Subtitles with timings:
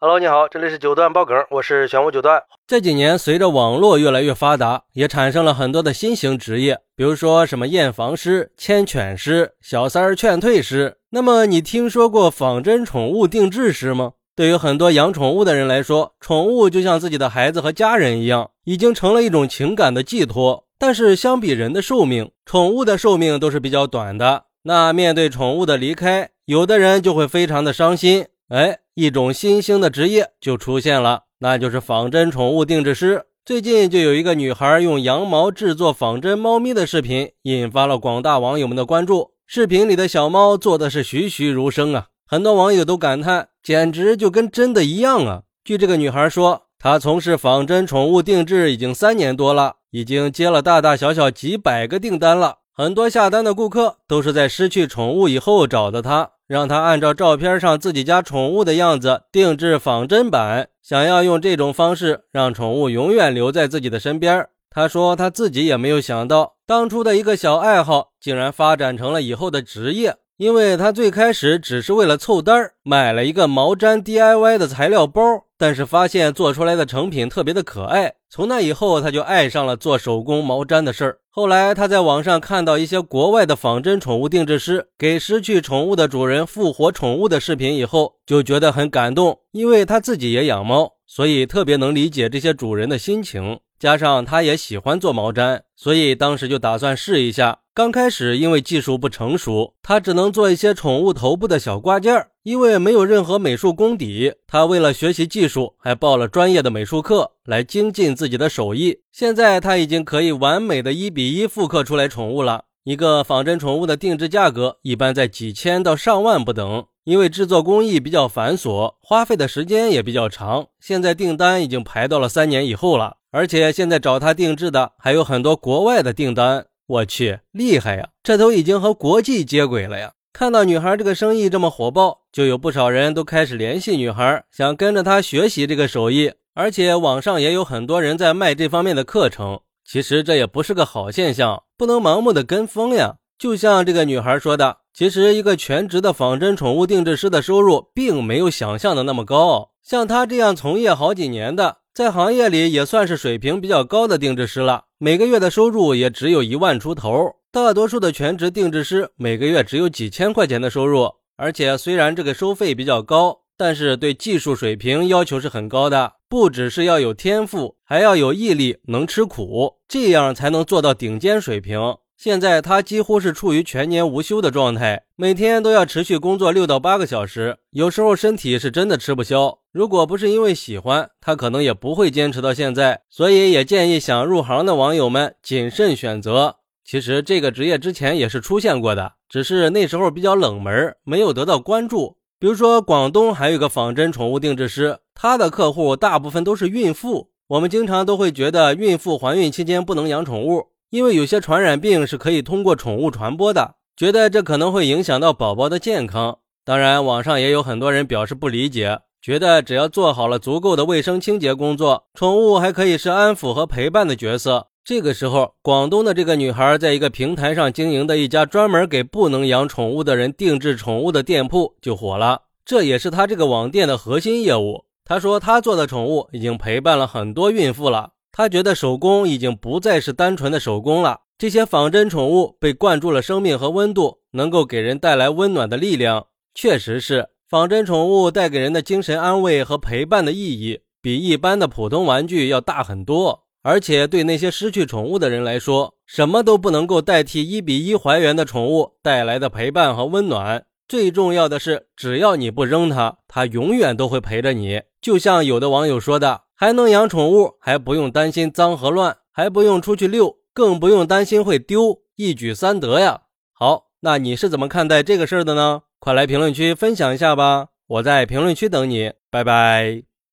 [0.00, 2.40] Hello，你好，这里是九段爆梗，我是玄武九段。
[2.68, 10.98] 这几年，随着网络越来越发达，也产生了很多的新型职业，比如说什么验房师、牵犬师、小三儿劝退师。
[11.10, 14.12] 那么，你听说过仿真宠物定制师吗？
[14.36, 20.64] 对于很多养宠物的人来说，宠物就像自己的孩子和家人一样，已经成了一种情感的寄托。
[20.78, 24.44] 但是，相比人的寿命，宠物的寿命都是比较短的。
[24.62, 28.26] 那面对宠物的离开，有的人就会非常的伤心。
[28.48, 28.80] 哎。
[29.00, 33.26] 一种新兴的职业就出现了，那就是仿真宠物定制师。
[33.44, 39.34] 最近就有一个女孩用羊毛制作仿真猫咪的视频，引发了广大网友们的关注。
[39.46, 45.42] 视频里的小猫做的是栩栩如生啊，很多网友都感叹，简直就跟真的一样啊。
[45.62, 52.56] 据这个女孩说，她从事仿真宠物定制已经三年多了，已经接了大大小小几百个订单了。
[52.74, 56.32] 很多下单的顾客都是在失去宠物以后找的她。
[56.48, 64.48] 让他按照照片上自己家宠物的样子定制仿真版，想要用这种方式让宠物永远留在自己的身边。
[64.70, 70.16] 他说他自己也没有想到，当初的一个小爱好竟然发展成了以后的职业。
[70.38, 75.20] 因为他最开始只是为了凑单儿买了一个毛毡 DIY 的材料包，
[75.58, 78.14] 但是发现做出来的成品特别的可爱。
[78.30, 81.18] 从那以后，他就爱上了做手工毛毡的事儿。
[81.28, 89.40] 后来，他在网上看到一些国外的仿真宠物定制师给失去宠物的主人复活宠物的视频以后，就觉得很感动。
[89.52, 93.60] 因为他自己也养猫，所以特别能理解这些主人的心情。
[93.78, 97.60] 加上他也喜欢做毛毡，所以当时就打算试一下。
[97.72, 102.30] 刚开始因为技术不成熟，他只能做一些宠物头部的小挂件儿。
[102.48, 109.00] 因为没有任何美术功底，他为了学习技术，还报了专业的美术课来精进自己的手艺。
[109.12, 112.64] 现在他已经可以完美的一比一复刻出来宠物了。
[112.84, 120.68] 一个仿真宠物的定制价格一般在几千到上万不等，因为制作工艺比较繁琐，花费的时间也比较长。
[120.80, 123.18] 现在订单已经排到了三年以后了。
[123.30, 128.08] 而且现在找他定制的还有很多国外的订单，我去厉害呀！
[128.22, 130.12] 这都已经和国际接轨了呀！
[130.38, 136.32] 看到女孩这个生意这么火爆，就有不少人都开始联系女孩，想跟着她学习这个手艺。
[136.54, 139.58] 而且网上也有很多人在卖这方面的课程。
[139.84, 143.16] 其实这也不是个好现象，不能盲目的跟风呀。
[143.36, 149.70] 就像这个女孩说的，其实一个全职的仿真宠物定制师的收入并没有想象的那么高。
[149.82, 151.78] 像她这样从业好几年的。
[151.92, 157.10] 在行业里也算是水平比较高的定制师了，每个月的收入也只有一万出头。
[157.50, 171.80] 大多数的全职定制师每个月只有几千块钱的收入，而且虽然这个收费比较高，但是对技术水平要求是很高的，不只是要有天赋，还要有毅力，能吃苦，这样才能做到顶尖水平。
[172.18, 179.60] 现在他几乎是处于全年无休的状态，每天都要持续工作六到八个小时，有时候身体是真的吃不消。
[179.72, 183.00] 如果不是因为喜欢，他可能也不会坚持到现在。
[183.08, 186.56] 所以也建议想入行的网友们谨慎选择。
[186.88, 192.16] 其实这个职业之前也是出现过的，只是那时候比较冷门，没有得到关注。
[192.38, 197.28] 比如说广东还有个仿真宠物定制师，他的客户大部分都是孕妇。
[197.48, 200.68] 我们经常都会觉得孕妇怀孕期间不能养宠物。
[200.88, 206.38] 因为有些传染病是可以通过宠物传播的，觉得这可能会影响到宝宝的健康。
[206.64, 214.67] 当然，网上也有很多人表示不理解，觉得只要做好了足够的卫生清洁工作，宠物还可以是安抚和陪伴的角色。
[214.88, 224.86] 这个时候，广东的这个女孩在一个平台上经营的一家专门给不能养宠物的人定制宠物的店铺就火了，这也是她这个网店的核心业务。
[225.04, 228.12] 她说，她做的宠物已经陪伴了很多孕妇了。
[228.32, 236.28] 她觉得手工已经不再是单纯的手工了，这些仿真宠物被灌注了生命和温度，能够给人带来温暖的力量。
[236.54, 243.47] 确实是，仿真宠物带给人的精神安慰和陪伴的意义，比一般的普通玩具要大很多。
[243.62, 250.64] 而且对那些失去宠物的人来说，什么都不能够代替一比一还原的宠物带来的陪伴和温暖。
[250.86, 254.82] 最重要的是，只要你不扔它，它永远都会陪着你。
[255.00, 256.42] 就像有的网友说的。
[256.60, 263.20] 还能养宠物，还不用担心脏和乱，还不用出去遛，更不用担心会丢，一举三得呀！
[263.52, 265.82] 好，那你是怎么看待这个事儿的呢？
[266.00, 270.07] 快来评论区分享一下吧，我在评论区等你，拜拜。